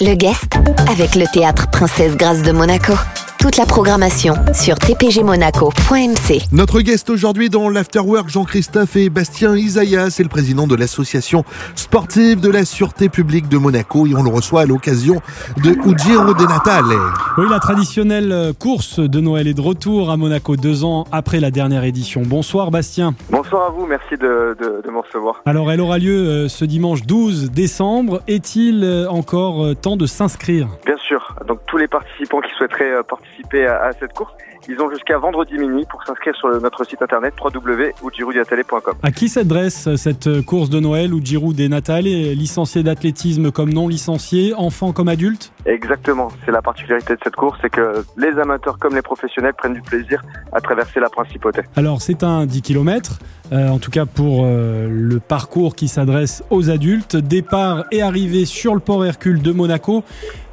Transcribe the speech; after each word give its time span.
Le 0.00 0.14
guest 0.14 0.54
avec 0.88 1.14
le 1.14 1.26
théâtre 1.32 1.68
Princesse 1.70 2.16
Grâce 2.16 2.42
de 2.42 2.52
Monaco. 2.52 2.94
Toute 3.42 3.56
la 3.56 3.66
programmation 3.66 4.34
sur 4.54 4.76
tpgmonaco.mc. 4.76 6.42
Notre 6.52 6.80
guest 6.80 7.10
aujourd'hui 7.10 7.50
dans 7.50 7.68
l'Afterwork, 7.68 8.28
Jean-Christophe 8.28 8.94
et 8.94 9.10
Bastien 9.10 9.56
Isaïa, 9.56 10.10
c'est 10.10 10.22
le 10.22 10.28
président 10.28 10.68
de 10.68 10.76
l'association 10.76 11.42
sportive 11.74 12.40
de 12.40 12.48
la 12.48 12.64
sûreté 12.64 13.08
publique 13.08 13.48
de 13.48 13.58
Monaco 13.58 14.06
et 14.06 14.14
on 14.14 14.22
le 14.22 14.30
reçoit 14.30 14.60
à 14.60 14.66
l'occasion 14.66 15.20
de 15.56 15.70
Ugiro 15.70 16.34
de 16.34 16.46
Natale. 16.46 16.96
Oui, 17.36 17.46
la 17.50 17.58
traditionnelle 17.58 18.52
course 18.60 19.00
de 19.00 19.20
Noël 19.20 19.48
est 19.48 19.54
de 19.54 19.60
retour 19.60 20.10
à 20.12 20.16
Monaco 20.16 20.54
deux 20.54 20.84
ans 20.84 21.04
après 21.10 21.40
la 21.40 21.50
dernière 21.50 21.82
édition. 21.82 22.22
Bonsoir 22.24 22.70
Bastien. 22.70 23.12
Bonsoir 23.28 23.66
à 23.66 23.70
vous, 23.70 23.86
merci 23.86 24.16
de, 24.18 24.56
de, 24.60 24.82
de 24.86 24.90
me 24.92 25.00
recevoir. 25.00 25.42
Alors 25.46 25.72
elle 25.72 25.80
aura 25.80 25.98
lieu 25.98 26.16
euh, 26.28 26.48
ce 26.48 26.64
dimanche 26.64 27.02
12 27.02 27.50
décembre. 27.50 28.22
Est-il 28.28 28.84
euh, 28.84 29.08
encore 29.10 29.64
euh, 29.64 29.74
temps 29.74 29.96
de 29.96 30.06
s'inscrire? 30.06 30.68
Bien 30.86 30.96
sûr, 30.98 31.34
donc 31.48 31.58
tous 31.66 31.76
les 31.76 31.88
participants 31.88 32.40
qui 32.40 32.50
souhaiteraient 32.56 32.92
euh, 32.92 33.02
participer 33.32 33.66
à, 33.66 33.84
à 33.84 33.92
cette 33.92 34.12
course, 34.12 34.32
ils 34.68 34.80
ont 34.80 34.90
jusqu'à 34.90 35.18
vendredi 35.18 35.58
minuit 35.58 35.84
pour 35.90 36.04
s'inscrire 36.04 36.34
sur 36.36 36.48
notre 36.60 36.84
site 36.84 37.02
internet 37.02 37.34
www.ugiroudiatale.com. 37.42 38.94
À 39.02 39.10
qui 39.10 39.28
s'adresse 39.28 39.88
euh, 39.88 39.96
cette 39.96 40.26
euh, 40.26 40.42
course 40.42 40.70
de 40.70 40.80
Noël 40.80 41.12
ou 41.14 41.24
Giroud 41.24 41.56
des 41.56 41.68
Natales 41.68 42.04
Licenciés 42.04 42.82
d'athlétisme 42.82 43.50
comme 43.50 43.72
non 43.72 43.88
licenciés, 43.88 44.54
enfants 44.54 44.92
comme 44.92 45.08
adultes? 45.08 45.52
Exactement, 45.66 46.28
c'est 46.44 46.52
la 46.52 46.62
particularité 46.62 47.14
de 47.14 47.20
cette 47.22 47.36
course, 47.36 47.58
c'est 47.60 47.70
que 47.70 48.04
les 48.16 48.38
amateurs 48.38 48.78
comme 48.78 48.94
les 48.94 49.02
professionnels 49.02 49.54
prennent 49.54 49.74
du 49.74 49.82
plaisir 49.82 50.22
à 50.52 50.60
traverser 50.60 51.00
la 51.00 51.08
principauté. 51.08 51.62
Alors 51.76 52.02
c'est 52.02 52.22
un 52.22 52.46
10 52.46 52.62
km, 52.62 53.18
en 53.52 53.78
tout 53.78 53.90
cas 53.90 54.06
pour 54.06 54.44
euh, 54.44 54.88
le 54.90 55.20
parcours 55.20 55.74
qui 55.74 55.88
s'adresse 55.88 56.42
aux 56.50 56.70
adultes. 56.70 57.16
Départ 57.16 57.84
et 57.90 58.02
arrivée 58.02 58.44
sur 58.44 58.74
le 58.74 58.80
port 58.80 59.04
Hercule 59.04 59.42
de 59.42 59.52
Monaco. 59.52 60.04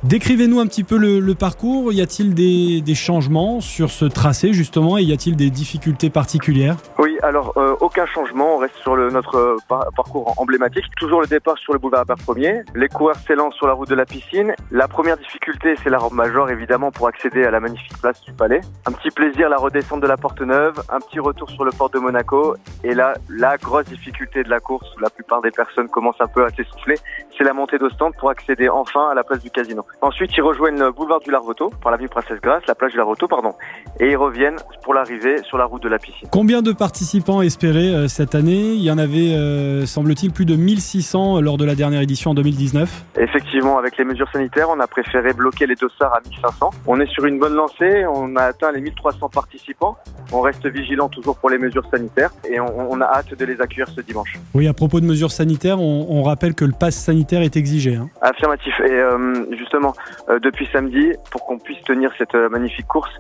Décrivez-nous 0.04 0.60
un 0.62 0.66
petit 0.68 0.86
peu 0.86 0.98
le, 0.98 1.20
le 1.20 1.36
parcours. 1.36 1.92
Y 1.92 2.02
a-t-il 2.02 2.34
des, 2.34 2.80
des 2.80 2.96
changements 2.96 3.60
sur 3.60 3.90
ce 3.90 4.06
tracé 4.06 4.54
justement 4.54 4.98
et 4.98 5.04
y 5.04 5.12
a-t-il 5.12 5.36
des 5.36 5.50
difficultés 5.50 6.10
particulières? 6.10 6.78
Oui, 7.00 7.18
alors 7.22 7.52
euh, 7.58 7.76
aucun 7.82 8.06
changement, 8.06 8.56
on 8.56 8.58
reste 8.60 8.76
sur 8.78 8.96
le, 8.96 9.10
notre 9.12 9.36
euh, 9.36 9.56
par- 9.68 9.88
parcours 9.96 10.34
emblématique. 10.38 10.86
Toujours 10.98 11.20
le 11.20 11.28
départ 11.28 11.58
sur 11.58 11.74
le 11.74 11.80
boulevard 11.80 12.02
Albert 12.08 12.16
1er. 12.26 12.62
Les 12.76 12.88
coureurs 12.88 13.18
s'élancent 13.28 13.56
sur 13.56 13.68
la 13.68 13.74
route 13.74 13.90
de 13.90 13.96
la 13.96 14.06
piscine. 14.06 14.54
La 14.72 14.88
première 14.88 15.18
difficulté, 15.18 15.76
c'est 15.84 15.90
la 15.90 15.98
robe 15.98 16.14
major, 16.14 16.50
évidemment, 16.50 16.92
pour 16.92 17.08
accéder 17.10 17.44
à 17.44 17.52
la 17.52 17.60
magnifique 17.60 17.98
place 18.00 18.22
du 18.22 18.32
palais. 18.32 18.62
Un 18.86 18.94
petit 18.94 19.12
plaisir, 19.12 19.50
la 19.50 19.58
redescente 19.58 20.00
de 20.00 20.08
la 20.08 20.16
Porte 20.16 20.40
Neuve, 20.42 20.82
un 20.90 21.00
petit 21.00 21.20
retour 21.20 21.50
sur 21.50 21.66
le 21.66 21.72
port 21.72 21.90
de 21.90 22.00
Monaco. 22.00 22.56
Et 22.86 22.94
là, 22.94 23.16
la 23.28 23.58
grosse 23.58 23.86
difficulté 23.88 24.44
de 24.44 24.50
la 24.50 24.62
course, 24.62 24.88
la 25.02 25.10
plupart 25.10 25.42
des 25.42 25.52
personnes 25.52 25.90
commencent 25.90 26.22
un 26.22 26.28
peu 26.28 26.46
à 26.46 26.50
s'essouffler, 26.52 26.96
c'est 27.40 27.46
la 27.46 27.54
montée 27.54 27.78
d'Ostende 27.78 28.14
pour 28.20 28.30
accéder 28.30 28.68
enfin 28.68 29.10
à 29.10 29.14
la 29.14 29.24
place 29.24 29.42
du 29.42 29.50
casino. 29.50 29.86
Ensuite, 30.02 30.32
ils 30.36 30.42
rejoignent 30.42 30.78
le 30.78 30.92
boulevard 30.92 31.22
du 31.22 31.32
Larvoto, 31.32 31.72
par 31.82 31.90
l'avenue 31.90 32.10
Princesse 32.10 32.42
Grasse, 32.42 32.64
la 32.68 32.76
plage 32.76 32.92
du 32.92 32.98
Larvoto, 32.98 33.30
pardon. 33.30 33.54
Et 34.02 34.12
ils 34.12 34.18
reviennent 34.18 34.58
pour 34.84 34.94
l'arrivée 34.94 35.42
sur 35.44 35.58
la 35.58 35.64
route 35.64 35.82
de 35.82 35.88
la 35.88 36.00
piscine. 36.00 36.28
Combien 36.32 36.62
de 36.62 36.74
participants 36.74 37.42
espérés 37.42 37.96
euh, 37.96 38.08
cette 38.10 38.36
année? 38.36 38.74
Il 38.74 38.84
y 38.84 38.92
en 38.92 38.98
avait, 38.98 39.34
euh, 39.34 39.86
semble-t-il, 39.86 40.34
plus 40.34 40.46
de 40.46 40.58
1600 40.58 41.40
lors 41.40 41.58
de 41.58 41.64
la 41.64 41.76
dernière 41.76 42.02
édition 42.02 42.32
en 42.32 42.34
2019. 42.34 43.06
Effectivement, 43.18 43.78
avec 43.78 43.98
les 43.98 44.04
mesures 44.04 44.30
sanitaires, 44.34 44.68
on 44.70 44.80
a 44.82 44.88
préféré 44.88 45.32
bloquer 45.32 45.66
les 45.66 45.76
dossards 45.76 46.14
à 46.14 46.20
1500. 46.28 46.72
On 46.88 47.00
est 47.00 47.10
sur 47.10 47.26
une 47.26 47.40
bonne 47.40 47.54
lancée, 47.54 48.06
on 48.06 48.36
a 48.36 48.44
atteint 48.44 48.74
les 48.74 48.82
1300 48.82 49.30
participants. 49.30 49.96
On 50.34 50.42
reste 50.42 50.68
vigilant 50.68 51.08
toujours 51.08 51.38
pour 51.38 51.50
les 51.50 51.58
mesures 51.58 51.88
sanitaires 51.90 52.32
et 52.50 52.60
on, 52.60 52.92
on 52.92 53.00
a 53.00 53.06
hâte 53.06 53.34
de 53.34 53.46
les 53.46 53.62
accueillir 53.62 53.88
ce 53.88 54.02
dimanche. 54.02 54.38
Oui, 54.54 54.68
à 54.68 54.74
propos 54.74 55.00
de 55.00 55.06
mesures 55.06 55.32
sanitaires, 55.32 55.80
on, 55.80 56.08
on 56.10 56.24
rappelle 56.24 56.54
que 56.54 56.66
le 56.66 56.74
pass 56.74 56.96
sanitaire 56.96 57.29
est 57.38 57.56
exigé. 57.56 57.96
hein. 57.96 58.10
Affirmatif. 58.22 58.74
Et 58.86 58.92
euh, 58.92 59.46
justement, 59.58 59.94
euh, 60.30 60.40
depuis 60.40 60.68
samedi, 60.74 61.12
pour 61.32 61.46
qu'on 61.46 61.58
puisse 61.58 61.82
tenir 61.84 62.12
cette 62.18 62.36
euh, 62.36 62.50
magnifique 62.50 62.88
course, 62.88 63.12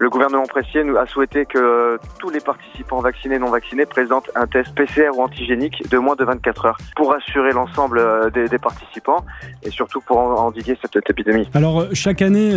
le 0.00 0.08
gouvernement 0.10 0.44
Pressier 0.46 0.84
nous 0.84 0.96
a 0.96 1.06
souhaité 1.06 1.44
que 1.44 1.98
tous 2.20 2.30
les 2.30 2.38
participants 2.40 3.00
vaccinés 3.00 3.34
et 3.34 3.38
non 3.40 3.50
vaccinés 3.50 3.84
présentent 3.84 4.30
un 4.36 4.46
test 4.46 4.72
PCR 4.74 5.10
ou 5.16 5.22
antigénique 5.22 5.82
de 5.90 5.98
moins 5.98 6.14
de 6.14 6.24
24 6.24 6.66
heures 6.66 6.78
pour 6.94 7.12
assurer 7.12 7.50
l'ensemble 7.52 8.00
des, 8.32 8.46
des 8.48 8.58
participants 8.58 9.24
et 9.64 9.70
surtout 9.70 10.00
pour 10.00 10.18
en- 10.18 10.34
endiguer 10.46 10.78
cette, 10.80 11.10
épidémie. 11.10 11.48
Alors, 11.54 11.86
chaque 11.94 12.22
année, 12.22 12.52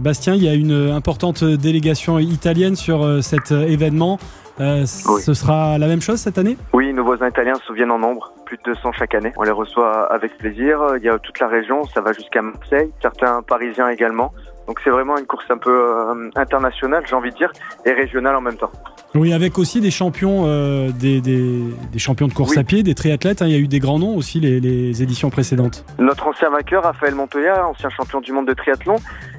Bastien, 0.00 0.34
il 0.34 0.44
y 0.44 0.48
a 0.48 0.54
une 0.54 0.90
importante 0.90 1.42
délégation 1.44 2.18
italienne 2.18 2.76
sur 2.76 3.22
cet 3.22 3.52
événement. 3.52 4.18
Euh, 4.60 4.84
Oui. 5.08 5.22
Ce 5.22 5.32
sera 5.32 5.78
la 5.78 5.86
même 5.86 6.02
chose 6.02 6.18
cette 6.18 6.36
année? 6.36 6.58
Oui, 6.74 6.81
nos 7.02 7.06
voisins 7.08 7.28
italiens 7.28 7.54
se 7.66 7.72
viennent 7.72 7.90
en 7.90 7.98
nombre, 7.98 8.32
plus 8.46 8.56
de 8.58 8.62
200 8.62 8.92
chaque 8.92 9.14
année. 9.16 9.32
On 9.36 9.42
les 9.42 9.50
reçoit 9.50 10.04
avec 10.12 10.38
plaisir. 10.38 10.78
Il 10.98 11.02
y 11.02 11.08
a 11.08 11.18
toute 11.18 11.40
la 11.40 11.48
région, 11.48 11.82
ça 11.86 12.00
va 12.00 12.12
jusqu'à 12.12 12.42
Marseille, 12.42 12.90
certains 13.02 13.42
Parisiens 13.42 13.88
également. 13.88 14.32
Donc 14.68 14.78
c'est 14.84 14.90
vraiment 14.90 15.18
une 15.18 15.26
course 15.26 15.46
un 15.50 15.58
peu 15.58 15.70
euh, 15.72 16.30
internationale, 16.36 17.02
j'ai 17.08 17.16
envie 17.16 17.30
de 17.32 17.36
dire, 17.36 17.50
et 17.84 17.90
régionale 17.92 18.36
en 18.36 18.40
même 18.40 18.54
temps. 18.56 18.70
Oui, 19.16 19.32
avec 19.34 19.58
aussi 19.58 19.80
des 19.80 19.90
champions, 19.90 20.44
euh, 20.46 20.90
des, 20.92 21.20
des- 21.20 21.64
des 21.92 21.98
champions 21.98 22.28
de 22.28 22.32
course 22.32 22.52
Oui. 22.52 22.58
à 22.60 22.62
pied, 22.64 22.84
des 22.84 22.94
triathlètes. 22.94 23.42
hein. 23.42 23.46
Il 23.46 23.52
y 23.52 23.56
a 23.56 23.58
eu 23.58 23.66
des 23.66 23.80
grands 23.80 23.98
noms 23.98 24.16
aussi 24.16 24.38
les, 24.38 24.60
les 24.60 25.02
éditions 25.02 25.28
précédentes. 25.30 25.84
Notre 25.98 26.28
ancien 26.28 26.48
vainqueur, 26.50 26.84
Raphaël 26.84 27.16
Montoya, 27.16 27.66
ancien 27.66 27.90
champion 27.90 28.20
du 28.20 28.32
monde 28.32 28.46
de 28.46 28.54
triathlon, 28.54 28.94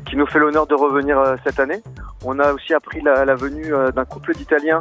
qui 0.05 0.17
nous 0.17 0.27
fait 0.27 0.39
l'honneur 0.39 0.67
de 0.67 0.75
revenir 0.75 1.17
euh, 1.17 1.35
cette 1.45 1.59
année. 1.61 1.79
On 2.25 2.37
a 2.39 2.51
aussi 2.51 2.73
appris 2.73 2.99
la, 3.01 3.23
la 3.23 3.35
venue 3.35 3.71
d'un 3.95 4.05
couple 4.05 4.33
d'Italiens, 4.33 4.79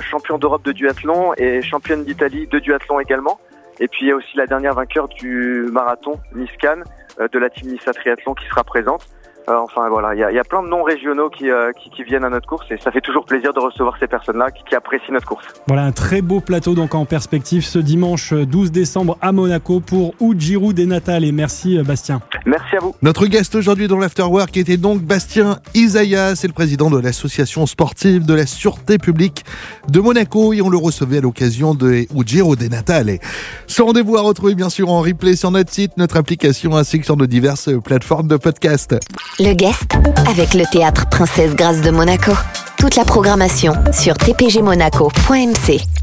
champion 0.00 0.38
d'Europe 0.38 0.64
de 0.64 0.72
duathlon 0.72 1.34
et 1.36 1.62
championne 1.62 2.04
d'Italie 2.04 2.46
de 2.46 2.58
duathlon 2.58 3.00
également. 3.00 3.38
Et 3.80 3.88
puis 3.88 4.06
il 4.06 4.08
y 4.08 4.12
a 4.12 4.16
aussi 4.16 4.36
la 4.36 4.46
dernière 4.46 4.74
vainqueur 4.74 5.08
du 5.08 5.66
marathon, 5.70 6.18
Niscan, 6.34 6.82
euh, 7.20 7.28
de 7.28 7.38
la 7.38 7.48
team 7.50 7.70
Nissa 7.70 7.92
Triathlon 7.92 8.34
qui 8.34 8.46
sera 8.46 8.64
présente. 8.64 9.06
Euh, 9.48 9.56
enfin 9.56 9.88
voilà, 9.88 10.14
il 10.14 10.20
y 10.20 10.24
a, 10.24 10.30
il 10.30 10.34
y 10.34 10.38
a 10.38 10.44
plein 10.44 10.62
de 10.62 10.68
noms 10.68 10.82
régionaux 10.82 11.30
qui, 11.30 11.50
euh, 11.50 11.72
qui, 11.72 11.90
qui 11.90 12.02
viennent 12.02 12.24
à 12.24 12.28
notre 12.28 12.46
course 12.46 12.66
et 12.70 12.76
ça 12.78 12.90
fait 12.90 13.00
toujours 13.00 13.24
plaisir 13.24 13.54
de 13.54 13.60
recevoir 13.60 13.96
ces 13.98 14.06
personnes-là 14.06 14.50
qui, 14.50 14.62
qui 14.64 14.74
apprécient 14.74 15.12
notre 15.12 15.26
course. 15.26 15.46
Voilà 15.66 15.84
un 15.84 15.92
très 15.92 16.20
beau 16.20 16.40
plateau 16.40 16.74
donc 16.74 16.94
en 16.94 17.06
perspective 17.06 17.64
ce 17.64 17.78
dimanche 17.78 18.32
euh, 18.32 18.44
12 18.44 18.70
décembre 18.72 19.16
à 19.22 19.32
Monaco 19.32 19.80
pour 19.80 20.14
Ugiro 20.20 20.72
des 20.72 20.86
Natales. 20.86 21.24
Et 21.24 21.32
merci 21.32 21.78
euh, 21.78 21.82
Bastien. 21.82 22.20
Merci 22.44 22.76
à 22.76 22.80
vous. 22.80 22.94
Notre 23.00 23.26
guest 23.26 23.54
aujourd'hui 23.54 23.88
dans 23.88 23.98
l'Afterwork 23.98 24.56
était 24.56 24.76
donc 24.76 25.00
Bastien 25.00 25.58
Isaïa, 25.74 26.36
c'est 26.36 26.48
le 26.48 26.52
président 26.52 26.90
de 26.90 26.98
l'association 26.98 27.64
sportive 27.66 28.26
de 28.26 28.34
la 28.34 28.46
sûreté 28.46 28.98
publique 28.98 29.44
de 29.88 30.00
Monaco 30.00 30.52
et 30.52 30.60
on 30.60 30.68
le 30.68 30.78
recevait 30.78 31.18
à 31.18 31.20
l'occasion 31.22 31.74
de 31.74 32.06
Ugiro 32.14 32.56
de 32.56 32.66
Natale. 32.66 33.18
Ce 33.66 33.80
rendez-vous 33.80 34.16
à 34.16 34.20
retrouver 34.20 34.54
bien 34.54 34.68
sûr 34.68 34.90
en 34.90 35.00
replay 35.00 35.36
sur 35.36 35.50
notre 35.50 35.72
site, 35.72 35.96
notre 35.96 36.16
application 36.18 36.76
ainsi 36.76 36.98
que 36.98 37.06
sur 37.06 37.16
nos 37.16 37.26
diverses 37.26 37.70
plateformes 37.82 38.28
de 38.28 38.36
podcast. 38.36 38.96
Le 39.40 39.54
guest 39.54 39.94
avec 40.28 40.54
le 40.54 40.64
théâtre 40.72 41.08
Princesse 41.08 41.54
Grâce 41.54 41.80
de 41.80 41.92
Monaco. 41.92 42.32
Toute 42.76 42.96
la 42.96 43.04
programmation 43.04 43.72
sur 43.92 44.14
tpgmonaco.mc. 44.14 45.97